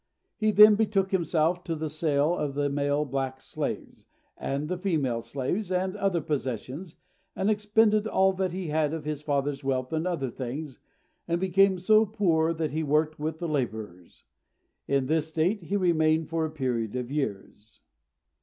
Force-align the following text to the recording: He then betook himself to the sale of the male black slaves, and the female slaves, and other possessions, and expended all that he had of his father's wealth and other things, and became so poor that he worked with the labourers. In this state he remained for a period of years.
He 0.35 0.49
then 0.49 0.73
betook 0.73 1.11
himself 1.11 1.63
to 1.63 1.75
the 1.75 1.87
sale 1.87 2.35
of 2.35 2.55
the 2.55 2.71
male 2.71 3.05
black 3.05 3.39
slaves, 3.39 4.07
and 4.35 4.67
the 4.67 4.79
female 4.79 5.21
slaves, 5.21 5.71
and 5.71 5.95
other 5.95 6.21
possessions, 6.21 6.95
and 7.35 7.51
expended 7.51 8.07
all 8.07 8.33
that 8.33 8.51
he 8.51 8.69
had 8.69 8.95
of 8.95 9.05
his 9.05 9.21
father's 9.21 9.63
wealth 9.63 9.93
and 9.93 10.07
other 10.07 10.31
things, 10.31 10.79
and 11.27 11.39
became 11.39 11.77
so 11.77 12.07
poor 12.07 12.51
that 12.51 12.71
he 12.71 12.81
worked 12.81 13.19
with 13.19 13.37
the 13.37 13.47
labourers. 13.47 14.23
In 14.87 15.05
this 15.05 15.27
state 15.27 15.61
he 15.61 15.77
remained 15.77 16.29
for 16.29 16.45
a 16.45 16.49
period 16.49 16.95
of 16.95 17.11
years. 17.11 17.81